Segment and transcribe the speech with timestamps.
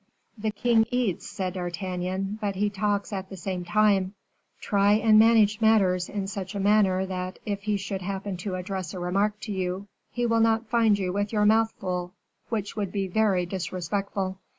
[0.35, 4.15] "The king eats," said D'Artagnan, "but he talks at the same time;
[4.59, 8.95] try and manage matters in such a manner that, if he should happen to address
[8.95, 12.13] a remark to you, he will not find you with your mouth full
[12.49, 14.39] which would be very disrespectful."